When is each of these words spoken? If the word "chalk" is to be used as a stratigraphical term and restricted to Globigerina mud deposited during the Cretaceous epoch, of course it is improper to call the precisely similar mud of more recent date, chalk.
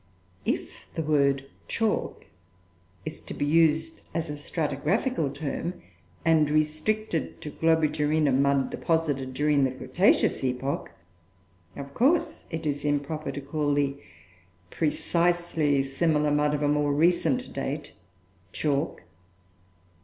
If 0.45 0.91
the 0.95 1.03
word 1.03 1.45
"chalk" 1.67 2.25
is 3.05 3.19
to 3.19 3.35
be 3.35 3.45
used 3.45 4.01
as 4.15 4.31
a 4.31 4.33
stratigraphical 4.33 5.31
term 5.31 5.75
and 6.25 6.49
restricted 6.49 7.39
to 7.41 7.51
Globigerina 7.51 8.31
mud 8.31 8.71
deposited 8.71 9.35
during 9.35 9.63
the 9.63 9.69
Cretaceous 9.69 10.43
epoch, 10.43 10.89
of 11.75 11.93
course 11.93 12.45
it 12.49 12.65
is 12.65 12.83
improper 12.83 13.31
to 13.31 13.41
call 13.41 13.75
the 13.75 13.95
precisely 14.71 15.83
similar 15.83 16.31
mud 16.31 16.55
of 16.55 16.67
more 16.67 16.91
recent 16.95 17.53
date, 17.53 17.93
chalk. 18.53 19.03